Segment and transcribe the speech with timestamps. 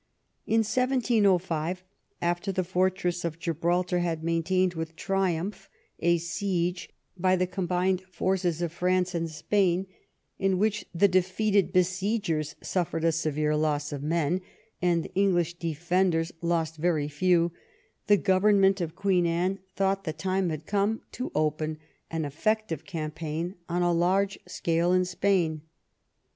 [0.47, 1.83] In 1705,
[2.23, 8.01] after the fortress of Gibraltar had main tained with triumph a siege by the combined
[8.09, 9.27] forces of 126 PSTERBOBOUGH IN
[9.75, 9.97] SPAIN France and Spain,
[10.51, 14.41] in which the defeated besiegers suffered a severe loss of men
[14.81, 17.51] and the English defenders lost very few,
[18.07, 21.77] the government of Queen Anne thought the time had come to open
[22.09, 25.61] an effective campaign on a large scale in Spain.